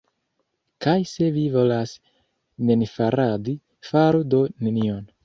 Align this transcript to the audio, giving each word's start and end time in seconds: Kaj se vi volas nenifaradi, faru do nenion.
Kaj 0.85 0.93
se 1.11 1.27
vi 1.35 1.43
volas 1.55 1.93
nenifaradi, 2.71 3.55
faru 3.91 4.23
do 4.37 4.41
nenion. 4.69 5.07